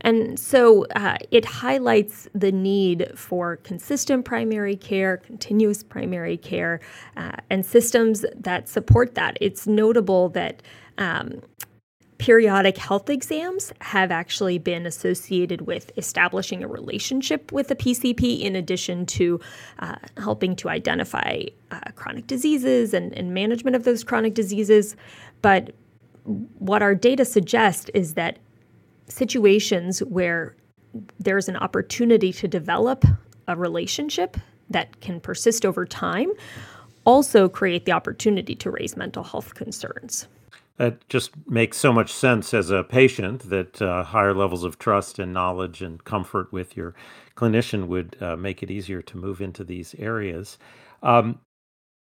And 0.01 0.39
so 0.39 0.85
uh, 0.95 1.17
it 1.31 1.43
highlights 1.43 2.27
the 2.35 2.51
need 2.51 3.11
for 3.15 3.55
consistent 3.55 4.25
primary 4.25 4.75
care, 4.75 5.17
continuous 5.17 5.81
primary 5.81 6.37
care, 6.37 6.81
uh, 7.17 7.31
and 7.49 7.65
systems 7.65 8.27
that 8.35 8.69
support 8.69 9.15
that. 9.15 9.39
It's 9.41 9.65
notable 9.65 10.29
that. 10.29 10.61
Um, 10.99 11.41
periodic 12.19 12.77
health 12.77 13.09
exams 13.09 13.71
have 13.79 14.11
actually 14.11 14.57
been 14.59 14.85
associated 14.85 15.61
with 15.61 15.91
establishing 15.97 16.63
a 16.63 16.67
relationship 16.67 17.51
with 17.51 17.69
the 17.69 17.75
PCP 17.75 18.41
in 18.41 18.55
addition 18.55 19.05
to 19.05 19.39
uh, 19.79 19.95
helping 20.17 20.55
to 20.57 20.69
identify 20.69 21.41
uh, 21.71 21.79
chronic 21.95 22.27
diseases 22.27 22.93
and, 22.93 23.13
and 23.13 23.33
management 23.33 23.75
of 23.75 23.85
those 23.85 24.03
chronic 24.03 24.33
diseases. 24.33 24.97
But 25.41 25.71
what 26.59 26.81
our 26.83 26.93
data 26.93 27.23
suggest 27.23 27.89
is 27.93 28.13
that 28.15 28.37
situations 29.07 30.01
where 30.03 30.55
there's 31.19 31.47
an 31.47 31.55
opportunity 31.55 32.33
to 32.33 32.47
develop 32.47 33.05
a 33.47 33.55
relationship 33.55 34.37
that 34.69 34.99
can 34.99 35.21
persist 35.21 35.65
over 35.65 35.85
time 35.85 36.31
also 37.05 37.47
create 37.47 37.85
the 37.85 37.93
opportunity 37.93 38.55
to 38.55 38.69
raise 38.69 38.97
mental 38.97 39.23
health 39.23 39.55
concerns. 39.55 40.27
That 40.79 41.07
just 41.09 41.31
makes 41.45 41.75
so 41.75 41.91
much 41.91 42.11
sense 42.11 42.53
as 42.53 42.69
a 42.71 42.85
patient 42.85 43.49
that 43.49 43.81
uh, 43.81 44.03
higher 44.03 44.33
levels 44.33 44.63
of 44.63 44.79
trust 44.79 45.19
and 45.19 45.33
knowledge 45.33 45.81
and 45.81 46.01
comfort 46.05 46.53
with 46.53 46.77
your 46.77 46.95
clinician 47.35 47.87
would 47.87 48.15
uh, 48.21 48.37
make 48.37 48.63
it 48.63 48.71
easier 48.71 49.01
to 49.01 49.17
move 49.17 49.41
into 49.41 49.65
these 49.65 49.93
areas. 49.99 50.57
Um, 51.03 51.39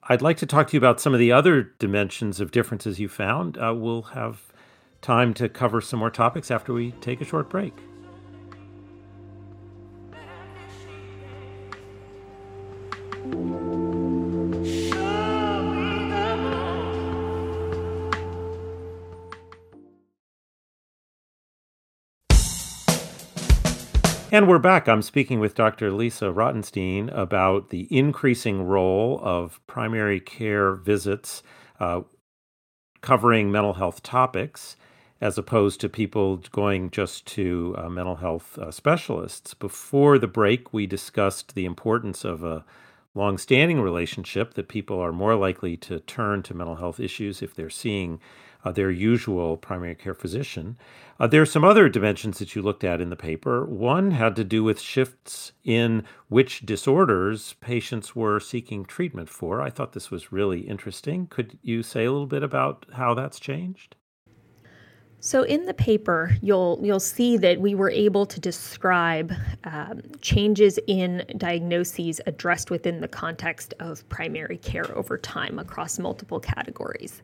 I'd 0.09 0.23
like 0.23 0.37
to 0.37 0.47
talk 0.47 0.67
to 0.67 0.73
you 0.73 0.79
about 0.79 0.99
some 0.99 1.13
of 1.13 1.19
the 1.19 1.31
other 1.31 1.61
dimensions 1.77 2.39
of 2.39 2.49
differences 2.49 2.99
you 2.99 3.07
found. 3.07 3.55
Uh, 3.57 3.73
we'll 3.75 4.01
have 4.01 4.41
time 5.01 5.35
to 5.35 5.47
cover 5.47 5.79
some 5.79 5.99
more 5.99 6.09
topics 6.09 6.49
after 6.49 6.73
we 6.73 6.91
take 6.93 7.21
a 7.21 7.25
short 7.25 7.49
break. 7.51 7.73
And 24.35 24.49
we're 24.49 24.59
back. 24.59 24.89
I'm 24.89 25.01
speaking 25.01 25.39
with 25.39 25.55
Dr. 25.55 25.93
Lisa 25.93 26.25
Rotenstein 26.25 27.09
about 27.17 27.69
the 27.69 27.87
increasing 27.89 28.63
role 28.63 29.17
of 29.23 29.61
primary 29.65 30.19
care 30.19 30.73
visits 30.73 31.41
uh, 31.79 32.01
covering 32.99 33.49
mental 33.49 33.75
health 33.75 34.03
topics 34.03 34.75
as 35.21 35.37
opposed 35.37 35.79
to 35.79 35.87
people 35.87 36.43
going 36.51 36.91
just 36.91 37.25
to 37.27 37.75
uh, 37.77 37.87
mental 37.87 38.17
health 38.17 38.57
uh, 38.57 38.71
specialists. 38.71 39.53
Before 39.53 40.19
the 40.19 40.27
break, 40.27 40.73
we 40.73 40.85
discussed 40.85 41.55
the 41.55 41.63
importance 41.63 42.25
of 42.25 42.43
a 42.43 42.65
long-standing 43.13 43.79
relationship 43.79 44.55
that 44.55 44.67
people 44.67 44.99
are 44.99 45.13
more 45.13 45.35
likely 45.35 45.77
to 45.77 46.01
turn 46.01 46.43
to 46.43 46.53
mental 46.53 46.75
health 46.75 46.99
issues 46.99 47.41
if 47.41 47.55
they're 47.55 47.69
seeing 47.69 48.19
uh, 48.65 48.71
their 48.71 48.91
usual 48.91 49.55
primary 49.55 49.95
care 49.95 50.15
physician. 50.15 50.77
Uh, 51.19 51.27
there 51.27 51.41
are 51.41 51.45
some 51.45 51.63
other 51.63 51.87
dimensions 51.87 52.39
that 52.39 52.55
you 52.55 52.61
looked 52.61 52.83
at 52.83 52.99
in 52.99 53.09
the 53.09 53.15
paper. 53.15 53.65
One 53.65 54.11
had 54.11 54.35
to 54.35 54.43
do 54.43 54.63
with 54.63 54.81
shifts 54.81 55.53
in 55.63 56.03
which 56.27 56.65
disorders 56.65 57.53
patients 57.61 58.15
were 58.15 58.39
seeking 58.39 58.83
treatment 58.83 59.29
for. 59.29 59.61
I 59.61 59.69
thought 59.69 59.93
this 59.93 60.11
was 60.11 60.31
really 60.31 60.61
interesting. 60.61 61.27
Could 61.27 61.57
you 61.61 61.83
say 61.83 62.03
a 62.05 62.11
little 62.11 62.27
bit 62.27 62.43
about 62.43 62.85
how 62.93 63.13
that's 63.13 63.39
changed? 63.39 63.95
So 65.25 65.41
in 65.41 65.65
the 65.65 65.73
paper, 65.73 66.37
you'll 66.43 66.79
you'll 66.83 66.99
see 66.99 67.35
that 67.37 67.59
we 67.59 67.73
were 67.73 67.89
able 67.89 68.27
to 68.27 68.39
describe 68.39 69.33
um, 69.63 70.03
changes 70.21 70.77
in 70.85 71.25
diagnoses 71.37 72.21
addressed 72.27 72.69
within 72.69 73.01
the 73.01 73.07
context 73.07 73.73
of 73.79 74.07
primary 74.07 74.57
care 74.57 74.85
over 74.95 75.17
time 75.17 75.57
across 75.57 75.97
multiple 75.97 76.39
categories. 76.39 77.23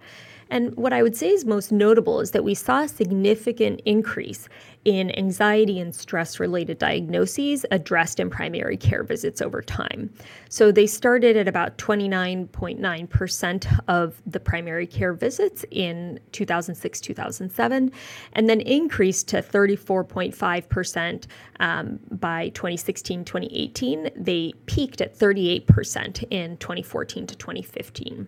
And 0.51 0.75
what 0.75 0.91
I 0.91 1.01
would 1.01 1.15
say 1.15 1.29
is 1.29 1.45
most 1.45 1.71
notable 1.71 2.19
is 2.19 2.31
that 2.31 2.43
we 2.43 2.53
saw 2.53 2.81
a 2.81 2.87
significant 2.89 3.81
increase 3.85 4.49
in 4.83 5.17
anxiety 5.17 5.79
and 5.79 5.95
stress 5.95 6.41
related 6.41 6.77
diagnoses 6.77 7.65
addressed 7.71 8.19
in 8.19 8.29
primary 8.29 8.75
care 8.75 9.03
visits 9.03 9.41
over 9.41 9.61
time. 9.61 10.13
So 10.49 10.71
they 10.71 10.87
started 10.87 11.37
at 11.37 11.47
about 11.47 11.77
29.9% 11.77 13.79
of 13.87 14.21
the 14.25 14.41
primary 14.41 14.87
care 14.87 15.13
visits 15.13 15.63
in 15.71 16.19
2006 16.33 16.99
2007, 16.99 17.91
and 18.33 18.49
then 18.49 18.59
increased 18.59 19.29
to 19.29 19.41
34.5% 19.41 21.27
um, 21.61 21.99
by 22.11 22.49
2016 22.49 23.23
2018. 23.23 24.09
They 24.17 24.51
peaked 24.65 24.99
at 24.99 25.17
38% 25.17 26.25
in 26.29 26.57
2014 26.57 27.27
to 27.27 27.35
2015. 27.37 28.27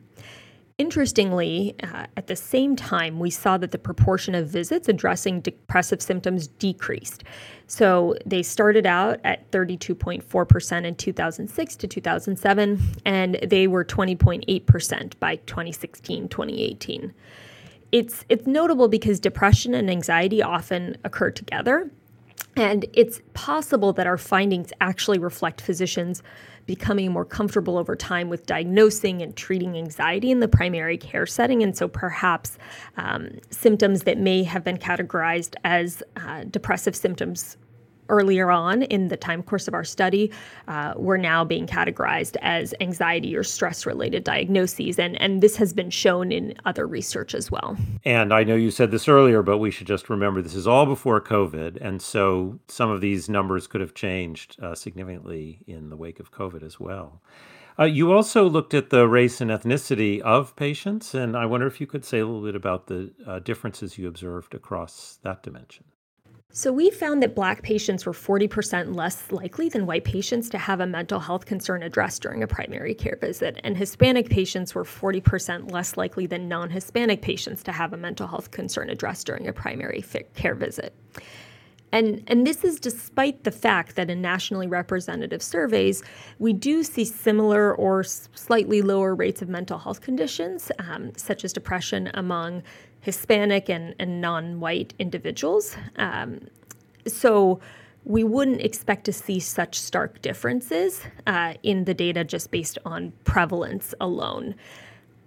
Interestingly, 0.80 1.75
uh, 1.84 2.08
at 2.18 2.25
the 2.25 2.36
same 2.36 2.75
time, 2.75 3.20
we 3.20 3.30
saw 3.30 3.58
that 3.60 3.72
the 3.72 3.77
proportion 3.77 4.34
of 4.34 4.48
visits 4.48 4.89
addressing 4.89 5.42
depressive 5.42 6.01
symptoms 6.01 6.48
decreased. 6.48 7.24
So 7.68 8.15
they 8.25 8.42
started 8.42 8.88
out 8.88 9.20
at 9.24 9.50
32.4% 9.51 10.86
in 10.86 10.96
2006 10.96 11.75
to 11.75 11.88
2007, 11.88 12.80
and 13.06 13.39
they 13.48 13.68
were 13.68 13.86
20.8% 13.86 15.20
by 15.20 15.36
2016 15.36 16.27
2018. 16.27 17.13
It's, 17.92 18.25
it's 18.27 18.48
notable 18.48 18.88
because 18.88 19.20
depression 19.20 19.75
and 19.75 19.92
anxiety 19.92 20.42
often 20.42 20.98
occur 21.03 21.30
together, 21.30 21.92
and 22.55 22.86
it's 22.93 23.22
possible 23.33 23.93
that 23.93 24.07
our 24.07 24.17
findings 24.17 24.72
actually 24.79 25.19
reflect 25.19 25.62
physicians' 25.62 26.22
becoming 26.65 27.12
more 27.12 27.25
comfortable 27.25 27.77
over 27.77 27.95
time 27.95 28.29
with 28.29 28.45
diagnosing 28.45 29.22
and 29.22 29.36
treating 29.36 29.77
anxiety 29.77 30.31
in 30.31 30.39
the 30.39 30.48
primary 30.48 30.98
care 30.98 31.25
setting. 31.25 31.62
And 31.62 31.75
so 31.75 31.88
perhaps 31.88 32.57
um, 32.95 33.39
symptoms 33.50 34.03
that 34.03 34.17
may 34.17 34.43
have 34.43 34.63
been 34.63 34.77
categorized 34.77 35.55
as 35.63 36.03
uh, 36.15 36.45
depressive 36.45 36.95
symptoms 36.95 37.57
earlier 38.10 38.51
on 38.51 38.83
in 38.83 39.07
the 39.07 39.17
time 39.17 39.43
course 39.43 39.67
of 39.67 39.74
our 39.74 39.83
study 39.83 40.31
uh, 40.67 40.93
were 40.95 41.17
now 41.17 41.43
being 41.43 41.67
categorized 41.67 42.38
as 42.41 42.74
anxiety 42.79 43.36
or 43.36 43.43
stress 43.43 43.86
related 43.86 44.24
diagnoses. 44.24 45.00
And, 45.00 45.19
and 45.22 45.41
this 45.41 45.55
has 45.57 45.74
been 45.74 45.89
shown 45.89 46.31
in 46.31 46.53
other 46.65 46.88
research 46.88 47.33
as 47.33 47.51
well. 47.51 47.77
And 48.05 48.33
I 48.33 48.43
know 48.43 48.55
you 48.55 48.72
said 48.72 48.91
this 48.91 49.07
earlier, 49.07 49.41
but 49.41 49.57
we 49.57 49.72
should 49.72 49.88
just 49.88 50.10
remember 50.10 50.41
this 50.41 50.55
is 50.55 50.67
all 50.67 50.86
before 50.86 51.22
COVID. 51.22 51.77
And 51.81 52.01
so 52.01 52.60
some 52.67 52.89
of 52.89 53.01
these 53.01 53.29
numbers 53.29 53.67
could 53.67 53.81
have 53.81 53.93
changed 53.93 54.57
uh, 54.62 54.75
significantly 54.75 55.63
in 55.67 55.89
the 55.89 55.98
wake 55.98 56.19
of 56.19 56.31
COVID 56.31 56.63
as 56.63 56.79
well. 56.79 57.22
Uh, 57.77 57.86
you 57.86 58.12
also 58.12 58.48
looked 58.48 58.74
at 58.74 58.91
the 58.91 59.07
race 59.07 59.41
and 59.41 59.50
ethnicity 59.50 60.22
of 60.22 60.55
patients, 60.55 61.15
and 61.15 61.36
I 61.36 61.48
wonder 61.48 61.65
if 61.65 61.81
you 61.81 61.88
could 61.88 62.05
say 62.05 62.19
a 62.19 62.25
little 62.25 62.43
bit 62.43 62.55
about 62.55 62.86
the 62.86 63.12
uh, 63.25 63.39
differences 63.39 63.98
you 63.98 64.07
observed 64.07 64.53
across 64.53 65.17
that 65.24 65.41
dimension. 65.41 65.86
So, 66.55 66.72
we 66.72 66.91
found 66.91 67.24
that 67.24 67.33
Black 67.33 67.63
patients 67.63 68.05
were 68.05 68.13
40% 68.13 68.95
less 68.95 69.31
likely 69.31 69.69
than 69.69 69.88
white 69.88 70.03
patients 70.03 70.51
to 70.51 70.60
have 70.60 70.81
a 70.81 70.86
mental 70.86 71.19
health 71.19 71.48
concern 71.48 71.81
addressed 71.81 72.22
during 72.22 72.43
a 72.43 72.48
primary 72.48 72.93
care 72.93 73.17
visit, 73.19 73.60
and 73.63 73.75
Hispanic 73.75 74.29
patients 74.29 74.75
were 74.75 74.83
40% 74.83 75.72
less 75.72 75.98
likely 75.98 76.27
than 76.27 76.48
non 76.48 76.69
Hispanic 76.69 77.24
patients 77.24 77.63
to 77.63 77.72
have 77.72 77.91
a 77.91 77.98
mental 77.98 78.27
health 78.27 78.51
concern 78.51 78.91
addressed 78.91 79.25
during 79.25 79.48
a 79.48 79.53
primary 79.53 80.05
care 80.36 80.53
visit. 80.53 80.93
And, 81.91 82.24
and 82.27 82.45
this 82.45 82.63
is 82.63 82.79
despite 82.79 83.45
the 83.45 83.51
fact 83.51 83.95
that 83.95 84.12
in 84.12 84.22
nationally 84.22 84.67
representative 84.67 85.41
surveys, 85.41 86.03
we 86.38 86.53
do 86.53 86.83
see 86.83 87.05
similar 87.05 87.74
or 87.75 88.03
slightly 88.03 88.83
lower 88.83 89.15
rates 89.15 89.41
of 89.41 89.50
mental 89.50 89.79
health 89.79 90.01
conditions, 90.01 90.72
um, 90.77 91.13
such 91.17 91.43
as 91.43 91.51
depression, 91.51 92.12
among 92.13 92.62
Hispanic 93.03 93.69
and, 93.69 93.93
and 94.00 94.22
non 94.22 94.62
white 94.62 94.93
individuals. 94.98 95.75
Um, 95.98 96.48
so 97.05 97.60
we 98.05 98.24
wouldn't 98.24 98.62
expect 98.62 99.03
to 99.05 99.13
see 99.13 99.39
such 99.39 99.79
stark 99.79 100.22
differences 100.22 101.01
uh, 101.27 101.53
in 101.63 101.83
the 101.83 101.93
data 101.93 102.24
just 102.24 102.50
based 102.50 102.77
on 102.86 103.12
prevalence 103.25 103.93
alone. 104.00 104.55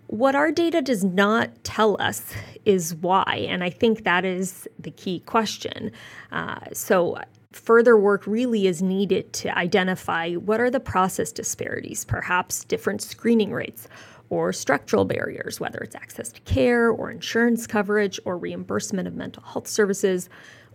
What 0.06 0.34
our 0.34 0.50
data 0.50 0.80
does 0.80 1.04
not 1.04 1.50
tell 1.64 2.00
us 2.00 2.32
is 2.64 2.94
why, 2.94 3.46
and 3.48 3.62
I 3.62 3.70
think 3.70 4.04
that 4.04 4.24
is 4.24 4.66
the 4.78 4.90
key 4.90 5.20
question. 5.20 5.92
Uh, 6.32 6.60
so, 6.72 7.18
further 7.52 7.96
work 7.96 8.26
really 8.26 8.66
is 8.66 8.82
needed 8.82 9.32
to 9.32 9.56
identify 9.58 10.34
what 10.34 10.60
are 10.60 10.70
the 10.70 10.80
process 10.80 11.32
disparities, 11.32 12.04
perhaps 12.04 12.64
different 12.64 13.02
screening 13.02 13.52
rates 13.52 13.88
or 14.30 14.52
structural 14.52 15.04
barriers, 15.04 15.60
whether 15.60 15.78
it's 15.78 15.94
access 15.94 16.32
to 16.32 16.40
care 16.42 16.90
or 16.90 17.10
insurance 17.10 17.66
coverage 17.66 18.18
or 18.24 18.36
reimbursement 18.38 19.06
of 19.06 19.14
mental 19.14 19.42
health 19.42 19.68
services, 19.68 20.28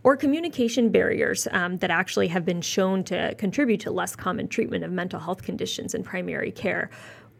or 0.03 0.15
communication 0.15 0.89
barriers 0.89 1.47
um, 1.51 1.77
that 1.77 1.91
actually 1.91 2.27
have 2.27 2.43
been 2.43 2.61
shown 2.61 3.03
to 3.03 3.35
contribute 3.35 3.79
to 3.81 3.91
less 3.91 4.15
common 4.15 4.47
treatment 4.47 4.83
of 4.83 4.91
mental 4.91 5.19
health 5.19 5.43
conditions 5.43 5.93
in 5.93 6.03
primary 6.03 6.51
care. 6.51 6.89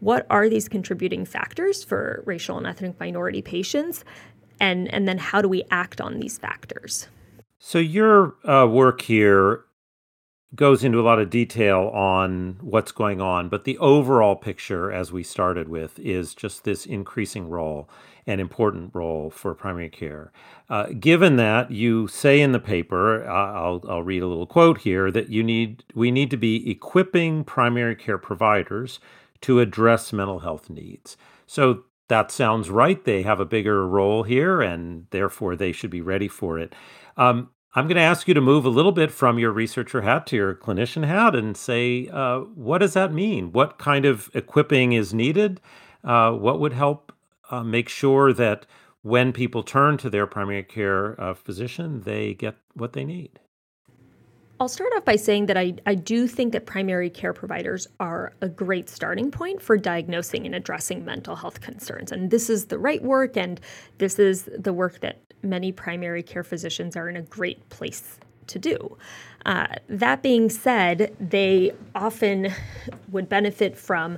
What 0.00 0.26
are 0.30 0.48
these 0.48 0.68
contributing 0.68 1.24
factors 1.24 1.82
for 1.82 2.22
racial 2.26 2.58
and 2.58 2.66
ethnic 2.66 2.98
minority 3.00 3.42
patients? 3.42 4.04
And, 4.60 4.92
and 4.92 5.08
then 5.08 5.18
how 5.18 5.42
do 5.42 5.48
we 5.48 5.64
act 5.70 6.00
on 6.00 6.20
these 6.20 6.38
factors? 6.38 7.08
So, 7.58 7.78
your 7.78 8.34
uh, 8.44 8.66
work 8.66 9.02
here 9.02 9.64
goes 10.54 10.84
into 10.84 11.00
a 11.00 11.02
lot 11.02 11.18
of 11.18 11.30
detail 11.30 11.90
on 11.94 12.58
what's 12.60 12.92
going 12.92 13.20
on, 13.20 13.48
but 13.48 13.64
the 13.64 13.78
overall 13.78 14.36
picture, 14.36 14.92
as 14.92 15.10
we 15.10 15.22
started 15.22 15.68
with, 15.68 15.98
is 15.98 16.34
just 16.34 16.64
this 16.64 16.84
increasing 16.84 17.48
role. 17.48 17.88
an 18.26 18.40
important 18.40 18.94
role 18.94 19.30
for 19.30 19.54
primary 19.54 19.88
care. 19.88 20.32
Uh, 20.68 20.86
given 20.98 21.36
that, 21.36 21.70
you 21.70 22.06
say 22.06 22.40
in 22.40 22.52
the 22.52 22.60
paper, 22.60 23.28
I'll, 23.28 23.82
I'll 23.88 24.02
read 24.02 24.22
a 24.22 24.28
little 24.28 24.46
quote 24.46 24.78
here, 24.78 25.10
that 25.10 25.28
you 25.28 25.42
need 25.42 25.84
we 25.94 26.10
need 26.10 26.30
to 26.30 26.36
be 26.36 26.70
equipping 26.70 27.44
primary 27.44 27.96
care 27.96 28.18
providers 28.18 29.00
to 29.42 29.60
address 29.60 30.12
mental 30.12 30.40
health 30.40 30.70
needs. 30.70 31.16
So 31.46 31.84
that 32.08 32.30
sounds 32.30 32.70
right. 32.70 33.02
They 33.04 33.22
have 33.22 33.40
a 33.40 33.44
bigger 33.44 33.86
role 33.88 34.22
here, 34.22 34.60
and 34.60 35.06
therefore 35.10 35.56
they 35.56 35.72
should 35.72 35.90
be 35.90 36.00
ready 36.00 36.28
for 36.28 36.58
it. 36.58 36.74
Um, 37.16 37.50
I'm 37.74 37.86
going 37.86 37.96
to 37.96 38.02
ask 38.02 38.28
you 38.28 38.34
to 38.34 38.40
move 38.42 38.66
a 38.66 38.70
little 38.70 38.92
bit 38.92 39.10
from 39.10 39.38
your 39.38 39.50
researcher 39.50 40.02
hat 40.02 40.26
to 40.26 40.36
your 40.36 40.54
clinician 40.54 41.06
hat 41.06 41.34
and 41.34 41.56
say, 41.56 42.06
uh, 42.08 42.40
what 42.40 42.78
does 42.78 42.92
that 42.92 43.14
mean? 43.14 43.50
What 43.50 43.78
kind 43.78 44.04
of 44.04 44.30
equipping 44.34 44.92
is 44.92 45.14
needed? 45.14 45.58
Uh, 46.04 46.32
what 46.32 46.60
would 46.60 46.74
help 46.74 47.12
uh, 47.50 47.62
make 47.62 47.88
sure 47.88 48.34
that 48.34 48.66
when 49.00 49.32
people 49.32 49.62
turn 49.62 49.96
to 49.98 50.10
their 50.10 50.26
primary 50.26 50.62
care 50.62 51.18
uh, 51.18 51.32
physician, 51.32 52.02
they 52.02 52.34
get 52.34 52.56
what 52.74 52.92
they 52.92 53.04
need? 53.04 53.40
I'll 54.62 54.68
start 54.68 54.92
off 54.94 55.04
by 55.04 55.16
saying 55.16 55.46
that 55.46 55.56
I, 55.56 55.74
I 55.86 55.96
do 55.96 56.28
think 56.28 56.52
that 56.52 56.66
primary 56.66 57.10
care 57.10 57.32
providers 57.32 57.88
are 57.98 58.32
a 58.42 58.48
great 58.48 58.88
starting 58.88 59.32
point 59.32 59.60
for 59.60 59.76
diagnosing 59.76 60.46
and 60.46 60.54
addressing 60.54 61.04
mental 61.04 61.34
health 61.34 61.60
concerns. 61.60 62.12
And 62.12 62.30
this 62.30 62.48
is 62.48 62.66
the 62.66 62.78
right 62.78 63.02
work, 63.02 63.36
and 63.36 63.60
this 63.98 64.20
is 64.20 64.48
the 64.56 64.72
work 64.72 65.00
that 65.00 65.18
many 65.42 65.72
primary 65.72 66.22
care 66.22 66.44
physicians 66.44 66.94
are 66.94 67.08
in 67.08 67.16
a 67.16 67.22
great 67.22 67.68
place 67.70 68.20
to 68.46 68.60
do. 68.60 68.96
Uh, 69.46 69.66
that 69.88 70.22
being 70.22 70.48
said, 70.48 71.12
they 71.18 71.72
often 71.96 72.52
would 73.10 73.28
benefit 73.28 73.76
from 73.76 74.16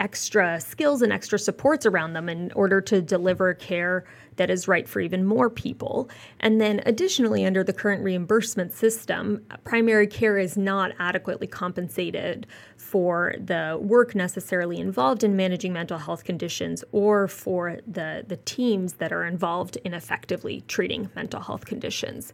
extra 0.00 0.60
skills 0.60 1.02
and 1.02 1.12
extra 1.12 1.38
supports 1.38 1.86
around 1.86 2.14
them 2.14 2.28
in 2.28 2.50
order 2.56 2.80
to 2.80 3.00
deliver 3.00 3.54
care 3.54 4.04
that 4.36 4.50
is 4.50 4.68
right 4.68 4.88
for 4.88 5.00
even 5.00 5.24
more 5.24 5.50
people. 5.50 6.08
And 6.40 6.60
then, 6.60 6.80
additionally, 6.86 7.44
under 7.44 7.62
the 7.62 7.72
current 7.72 8.02
reimbursement 8.02 8.72
system, 8.72 9.44
primary 9.64 10.06
care 10.06 10.38
is 10.38 10.56
not 10.56 10.92
adequately 10.98 11.46
compensated 11.46 12.46
for 12.76 13.34
the 13.38 13.78
work 13.80 14.14
necessarily 14.14 14.78
involved 14.78 15.24
in 15.24 15.36
managing 15.36 15.72
mental 15.72 15.98
health 15.98 16.24
conditions 16.24 16.84
or 16.92 17.28
for 17.28 17.78
the, 17.86 18.24
the 18.26 18.36
teams 18.38 18.94
that 18.94 19.12
are 19.12 19.24
involved 19.24 19.76
in 19.84 19.94
effectively 19.94 20.62
treating 20.68 21.10
mental 21.14 21.40
health 21.40 21.64
conditions. 21.64 22.32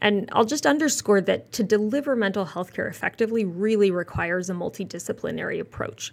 And 0.00 0.28
I'll 0.32 0.44
just 0.44 0.66
underscore 0.66 1.20
that 1.22 1.52
to 1.52 1.62
deliver 1.62 2.16
mental 2.16 2.44
health 2.44 2.72
care 2.72 2.88
effectively 2.88 3.44
really 3.44 3.90
requires 3.90 4.50
a 4.50 4.52
multidisciplinary 4.54 5.60
approach. 5.60 6.12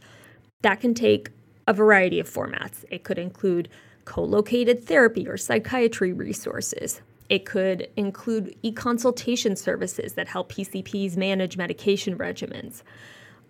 That 0.61 0.79
can 0.79 0.93
take 0.93 1.31
a 1.67 1.73
variety 1.73 2.19
of 2.19 2.29
formats. 2.29 2.85
It 2.89 3.03
could 3.03 3.17
include 3.17 3.69
co 4.09 4.23
located 4.23 4.83
therapy 4.83 5.27
or 5.27 5.37
psychiatry 5.37 6.11
resources. 6.11 7.01
It 7.29 7.45
could 7.45 7.87
include 7.95 8.55
e 8.63 8.71
consultation 8.71 9.55
services 9.55 10.13
that 10.13 10.27
help 10.27 10.51
PCPs 10.51 11.15
manage 11.15 11.57
medication 11.57 12.17
regimens, 12.17 12.81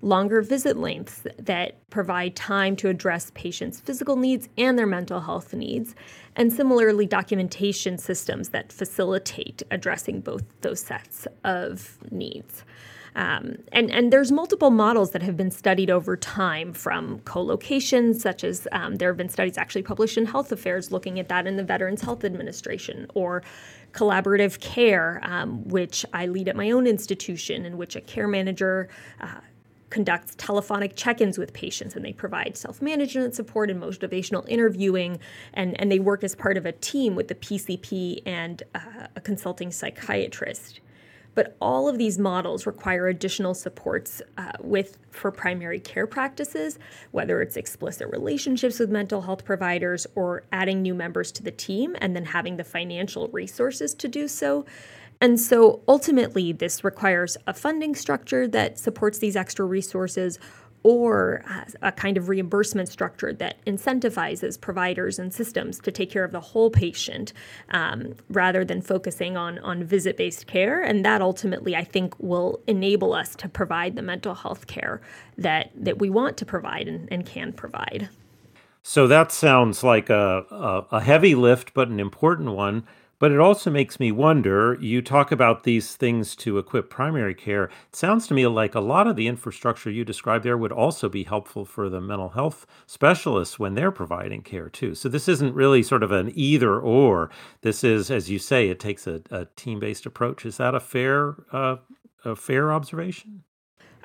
longer 0.01 0.41
visit 0.41 0.75
lengths 0.75 1.25
that 1.37 1.89
provide 1.89 2.35
time 2.35 2.75
to 2.75 2.89
address 2.89 3.31
patients' 3.35 3.79
physical 3.79 4.17
needs 4.17 4.49
and 4.57 4.77
their 4.77 4.85
mental 4.85 5.21
health 5.21 5.53
needs, 5.53 5.95
and 6.35 6.51
similarly, 6.51 7.05
documentation 7.05 7.97
systems 7.97 8.49
that 8.49 8.73
facilitate 8.73 9.63
addressing 9.71 10.19
both 10.19 10.43
those 10.59 10.81
sets 10.81 11.25
of 11.45 11.97
needs. 12.11 12.65
Um, 13.15 13.57
and, 13.71 13.91
and 13.91 14.13
there's 14.13 14.31
multiple 14.31 14.69
models 14.69 15.11
that 15.11 15.21
have 15.21 15.35
been 15.35 15.51
studied 15.51 15.89
over 15.89 16.15
time 16.15 16.73
from 16.73 17.19
co-location, 17.19 18.13
such 18.13 18.43
as 18.43 18.67
um, 18.71 18.95
there 18.95 19.09
have 19.09 19.17
been 19.17 19.29
studies 19.29 19.57
actually 19.57 19.83
published 19.83 20.17
in 20.17 20.25
Health 20.25 20.51
Affairs 20.51 20.91
looking 20.91 21.19
at 21.19 21.27
that 21.29 21.47
in 21.47 21.57
the 21.57 21.63
Veterans 21.63 22.01
Health 22.01 22.23
Administration, 22.23 23.07
or 23.13 23.43
collaborative 23.93 24.59
care, 24.59 25.19
um, 25.23 25.67
which 25.67 26.05
I 26.13 26.27
lead 26.27 26.47
at 26.47 26.55
my 26.55 26.71
own 26.71 26.85
institution, 26.85 27.65
in 27.65 27.77
which 27.77 27.95
a 27.95 28.01
care 28.01 28.27
manager 28.27 28.89
uh, 29.19 29.39
conducts 29.89 30.35
telephonic 30.37 30.95
check-ins 30.95 31.37
with 31.37 31.51
patients 31.53 31.95
and 31.95 32.05
they 32.05 32.13
provide 32.13 32.55
self-management 32.55 33.33
support 33.33 33.69
and 33.69 33.81
motivational 33.81 34.47
interviewing. 34.47 35.19
And, 35.53 35.79
and 35.81 35.91
they 35.91 35.99
work 35.99 36.23
as 36.23 36.35
part 36.35 36.57
of 36.57 36.65
a 36.65 36.71
team 36.71 37.15
with 37.15 37.27
the 37.27 37.35
pcp 37.35 38.21
and 38.25 38.61
uh, 38.75 39.07
a 39.15 39.21
consulting 39.21 39.71
psychiatrist 39.71 40.81
but 41.39 41.55
all 41.61 41.87
of 41.87 41.97
these 41.97 42.19
models 42.19 42.65
require 42.65 43.07
additional 43.07 43.53
supports 43.53 44.21
uh, 44.37 44.51
with 44.59 44.97
for 45.09 45.31
primary 45.31 45.79
care 45.79 46.05
practices, 46.05 46.77
whether 47.11 47.41
it's 47.41 47.55
explicit 47.55 48.09
relationships 48.09 48.77
with 48.77 48.89
mental 48.89 49.21
health 49.21 49.45
providers 49.45 50.05
or 50.15 50.43
adding 50.51 50.81
new 50.81 50.93
members 50.93 51.31
to 51.31 51.41
the 51.41 51.51
team 51.51 51.95
and 52.01 52.13
then 52.13 52.25
having 52.25 52.57
the 52.57 52.63
financial 52.65 53.29
resources 53.29 53.93
to 53.93 54.09
do 54.09 54.27
so. 54.27 54.65
And 55.21 55.39
so 55.39 55.81
ultimately, 55.87 56.51
this 56.51 56.83
requires 56.83 57.37
a 57.47 57.53
funding 57.53 57.95
structure 57.95 58.45
that 58.49 58.77
supports 58.77 59.19
these 59.19 59.37
extra 59.37 59.63
resources 59.63 60.39
or 60.83 61.43
a 61.81 61.91
kind 61.91 62.17
of 62.17 62.29
reimbursement 62.29 62.87
structure 62.87 63.33
that 63.33 63.63
incentivizes 63.65 64.59
providers 64.59 65.19
and 65.19 65.33
systems 65.33 65.79
to 65.79 65.91
take 65.91 66.09
care 66.09 66.23
of 66.23 66.31
the 66.31 66.39
whole 66.39 66.69
patient 66.69 67.33
um, 67.71 68.15
rather 68.29 68.63
than 68.63 68.81
focusing 68.81 69.35
on, 69.35 69.59
on 69.59 69.83
visit 69.83 70.15
based 70.15 70.47
care. 70.47 70.81
And 70.81 71.03
that 71.03 71.21
ultimately, 71.21 71.75
I 71.75 71.83
think, 71.83 72.17
will 72.19 72.59
enable 72.67 73.13
us 73.13 73.35
to 73.37 73.49
provide 73.49 73.95
the 73.95 74.01
mental 74.01 74.35
health 74.35 74.67
care 74.67 75.01
that, 75.37 75.71
that 75.75 75.99
we 75.99 76.09
want 76.09 76.37
to 76.37 76.45
provide 76.45 76.87
and, 76.87 77.07
and 77.11 77.25
can 77.25 77.51
provide. 77.51 78.09
So 78.81 79.07
that 79.07 79.31
sounds 79.31 79.83
like 79.83 80.09
a, 80.09 80.45
a, 80.49 80.95
a 80.97 81.01
heavy 81.01 81.35
lift, 81.35 81.73
but 81.73 81.89
an 81.89 81.99
important 81.99 82.51
one. 82.51 82.85
But 83.19 83.33
it 83.33 83.39
also 83.39 83.69
makes 83.69 83.99
me 83.99 84.13
wonder 84.13 84.77
you 84.79 85.01
talk 85.01 85.31
about 85.31 85.63
these 85.63 85.95
things 85.95 86.35
to 86.37 86.57
equip 86.57 86.89
primary 86.89 87.35
care. 87.35 87.65
It 87.65 87.95
sounds 87.95 88.27
to 88.27 88.33
me 88.33 88.47
like 88.47 88.75
a 88.75 88.79
lot 88.79 89.07
of 89.07 89.17
the 89.17 89.27
infrastructure 89.27 89.91
you 89.91 90.05
described 90.05 90.45
there 90.45 90.57
would 90.57 90.71
also 90.71 91.09
be 91.09 91.25
helpful 91.25 91.65
for 91.65 91.89
the 91.89 91.99
mental 91.99 92.29
health 92.29 92.65
specialists 92.85 93.59
when 93.59 93.75
they're 93.75 93.91
providing 93.91 94.41
care, 94.41 94.69
too. 94.69 94.95
So 94.95 95.09
this 95.09 95.27
isn't 95.27 95.53
really 95.53 95.83
sort 95.83 96.01
of 96.01 96.13
an 96.13 96.31
either 96.33 96.79
or. 96.79 97.29
This 97.61 97.83
is, 97.83 98.09
as 98.09 98.29
you 98.29 98.39
say, 98.39 98.69
it 98.69 98.79
takes 98.79 99.05
a, 99.05 99.21
a 99.29 99.45
team 99.57 99.79
based 99.79 100.05
approach. 100.05 100.45
Is 100.45 100.55
that 100.57 100.73
a 100.73 100.79
fair, 100.79 101.35
uh, 101.51 101.75
a 102.23 102.37
fair 102.37 102.71
observation? 102.71 103.43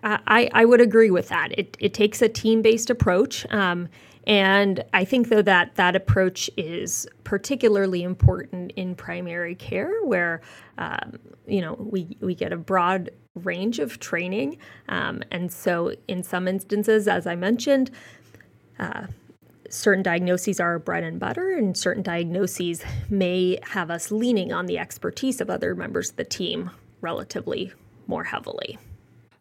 I, 0.03 0.50
I 0.53 0.64
would 0.66 0.83
agree 0.83 1.11
with 1.11 1.29
that. 1.29 1.59
It, 1.59 1.77
it 1.81 1.94
takes 1.94 2.20
a 2.20 2.29
team 2.29 2.61
based 2.61 2.90
approach. 2.90 3.46
Um, 3.50 3.88
and 4.27 4.85
I 4.95 5.05
think, 5.05 5.29
though, 5.29 5.43
that 5.43 5.75
that 5.75 5.95
approach 5.95 6.51
is 6.57 7.07
particularly 7.25 8.03
important 8.03 8.73
in 8.77 8.95
primary 8.95 9.55
care, 9.55 10.03
where 10.05 10.41
um, 10.79 11.19
you 11.47 11.61
know 11.61 11.75
we 11.75 12.17
we 12.21 12.35
get 12.35 12.53
a 12.53 12.57
broad 12.57 13.11
range 13.35 13.79
of 13.79 14.01
training, 14.01 14.59
um, 14.89 15.23
and 15.31 15.53
so 15.53 15.95
in 16.09 16.23
some 16.23 16.49
instances, 16.49 17.09
as 17.09 17.27
I 17.27 17.35
mentioned. 17.35 17.91
Uh, 18.79 19.07
certain 19.71 20.03
diagnoses 20.03 20.61
are 20.61 20.79
bread 20.79 21.05
and 21.05 21.19
butter, 21.19 21.51
and 21.57 21.77
certain 21.77 22.03
diagnoses 22.03 22.83
may 23.09 23.59
have 23.63 23.91
us 23.91 24.11
leaning 24.11 24.53
on 24.53 24.67
the 24.67 24.79
expertise 24.79 25.41
of 25.41 25.49
other 25.49 25.75
members 25.75 26.11
of 26.11 26.17
the 26.17 26.25
team 26.25 26.71
relatively 27.01 27.73
more 28.07 28.25
heavily. 28.25 28.79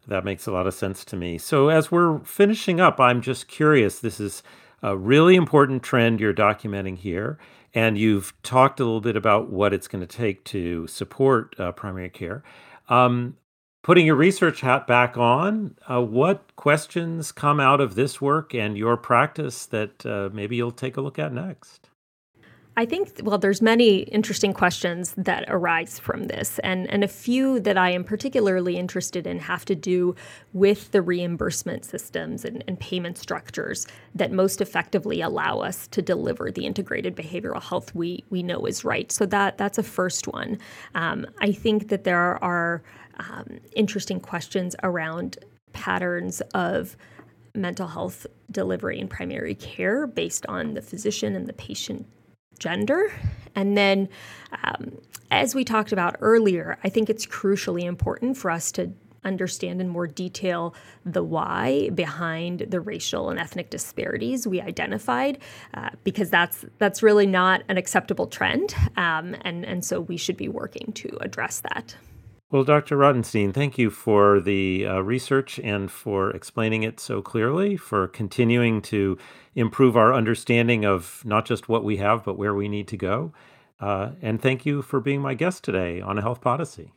That 0.07 0.25
makes 0.25 0.47
a 0.47 0.51
lot 0.51 0.67
of 0.67 0.73
sense 0.73 1.05
to 1.05 1.15
me. 1.15 1.37
So, 1.37 1.69
as 1.69 1.91
we're 1.91 2.19
finishing 2.19 2.79
up, 2.79 2.99
I'm 2.99 3.21
just 3.21 3.47
curious. 3.47 3.99
This 3.99 4.19
is 4.19 4.43
a 4.83 4.95
really 4.95 5.35
important 5.35 5.81
trend 5.81 6.19
you're 6.19 6.33
documenting 6.33 6.97
here. 6.97 7.39
And 7.73 7.97
you've 7.97 8.33
talked 8.43 8.79
a 8.79 8.83
little 8.83 9.01
bit 9.01 9.15
about 9.15 9.49
what 9.49 9.73
it's 9.73 9.87
going 9.87 10.05
to 10.05 10.17
take 10.17 10.43
to 10.45 10.85
support 10.85 11.59
uh, 11.59 11.71
primary 11.71 12.09
care. 12.09 12.43
Um, 12.87 13.37
putting 13.81 14.05
your 14.05 14.15
research 14.15 14.61
hat 14.61 14.85
back 14.85 15.17
on, 15.17 15.75
uh, 15.89 16.01
what 16.01 16.55
questions 16.55 17.31
come 17.31 17.59
out 17.59 17.81
of 17.81 17.95
this 17.95 18.21
work 18.21 18.53
and 18.53 18.77
your 18.77 18.95
practice 18.95 19.65
that 19.67 20.05
uh, 20.05 20.29
maybe 20.31 20.55
you'll 20.55 20.71
take 20.71 20.97
a 20.97 21.01
look 21.01 21.17
at 21.17 21.33
next? 21.33 21.89
I 22.75 22.85
think, 22.87 23.19
well, 23.21 23.37
there's 23.37 23.61
many 23.61 23.99
interesting 23.99 24.51
questions 24.51 25.13
that 25.15 25.45
arise 25.47 25.99
from 25.99 26.25
this, 26.25 26.57
and, 26.59 26.89
and 26.89 27.03
a 27.03 27.07
few 27.07 27.59
that 27.59 27.77
I 27.77 27.91
am 27.91 28.03
particularly 28.03 28.77
interested 28.77 29.27
in 29.27 29.39
have 29.39 29.63
to 29.65 29.75
do 29.75 30.15
with 30.53 30.91
the 30.91 31.03
reimbursement 31.03 31.85
systems 31.85 32.43
and, 32.43 32.63
and 32.67 32.79
payment 32.79 33.19
structures 33.19 33.85
that 34.15 34.31
most 34.31 34.59
effectively 34.59 35.21
allow 35.21 35.59
us 35.59 35.87
to 35.89 36.01
deliver 36.01 36.49
the 36.49 36.65
integrated 36.65 37.15
behavioral 37.15 37.61
health 37.61 37.93
we, 37.93 38.23
we 38.31 38.41
know 38.41 38.65
is 38.65 38.83
right. 38.83 39.11
So 39.11 39.27
that 39.27 39.59
that's 39.59 39.77
a 39.77 39.83
first 39.83 40.27
one. 40.27 40.57
Um, 40.95 41.27
I 41.41 41.51
think 41.51 41.89
that 41.89 42.05
there 42.05 42.43
are 42.43 42.81
um, 43.19 43.59
interesting 43.75 44.19
questions 44.19 44.75
around 44.81 45.37
patterns 45.73 46.41
of 46.55 46.97
mental 47.53 47.87
health 47.87 48.25
delivery 48.49 48.99
in 48.99 49.07
primary 49.07 49.53
care 49.53 50.07
based 50.07 50.43
on 50.47 50.73
the 50.73 50.81
physician 50.81 51.35
and 51.35 51.45
the 51.45 51.53
patient 51.53 52.07
gender. 52.59 53.11
And 53.55 53.77
then, 53.77 54.09
um, 54.63 54.97
as 55.31 55.55
we 55.55 55.63
talked 55.63 55.91
about 55.91 56.15
earlier, 56.21 56.77
I 56.83 56.89
think 56.89 57.09
it's 57.09 57.25
crucially 57.25 57.83
important 57.83 58.37
for 58.37 58.51
us 58.51 58.71
to 58.73 58.91
understand 59.25 59.81
in 59.81 59.87
more 59.87 60.07
detail 60.07 60.75
the 61.05 61.23
why 61.23 61.89
behind 61.91 62.59
the 62.69 62.79
racial 62.79 63.29
and 63.29 63.39
ethnic 63.39 63.69
disparities 63.69 64.45
we 64.45 64.61
identified, 64.61 65.39
uh, 65.73 65.89
because 66.03 66.29
that's 66.29 66.65
that's 66.77 67.01
really 67.01 67.25
not 67.25 67.63
an 67.69 67.77
acceptable 67.77 68.27
trend, 68.27 68.75
um, 68.97 69.35
and 69.41 69.65
and 69.65 69.85
so 69.85 70.01
we 70.01 70.17
should 70.17 70.37
be 70.37 70.47
working 70.47 70.91
to 70.93 71.17
address 71.21 71.61
that. 71.61 71.95
Well, 72.53 72.63
Dr. 72.63 72.97
Rotenstein, 72.97 73.51
thank 73.51 73.79
you 73.79 73.89
for 73.89 74.39
the 74.39 74.85
uh, 74.85 74.99
research 74.99 75.59
and 75.63 75.89
for 75.89 76.29
explaining 76.29 76.83
it 76.83 76.99
so 76.99 77.19
clearly, 77.19 77.77
for 77.77 78.07
continuing 78.07 78.79
to 78.83 79.17
improve 79.55 79.97
our 79.97 80.13
understanding 80.13 80.85
of 80.85 81.23
not 81.25 81.47
just 81.47 81.67
what 81.67 81.83
we 81.83 81.97
have, 81.97 82.23
but 82.23 82.37
where 82.37 82.53
we 82.53 82.67
need 82.69 82.87
to 82.89 82.95
go. 82.95 83.33
Uh, 83.79 84.11
and 84.21 84.39
thank 84.39 84.67
you 84.67 84.83
for 84.83 84.99
being 84.99 85.19
my 85.19 85.33
guest 85.33 85.63
today 85.63 85.99
on 85.99 86.19
A 86.19 86.21
Health 86.21 86.41
Podyssey. 86.41 86.91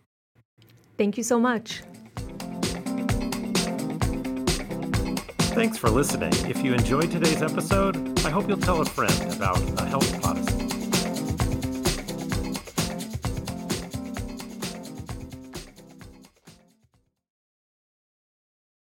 Thank 0.99 1.17
you 1.17 1.23
so 1.23 1.41
much. 1.41 1.83
Thanks 5.55 5.79
for 5.79 5.89
listening. 5.89 6.35
If 6.51 6.63
you 6.63 6.75
enjoyed 6.75 7.11
today's 7.11 7.41
episode, 7.41 7.97
I 8.27 8.29
hope 8.29 8.47
you'll 8.47 8.59
tell 8.59 8.83
a 8.83 8.85
friend 8.85 9.33
about 9.33 9.59
A 9.81 9.87
Health 9.87 10.21
Podyssey. 10.21 10.76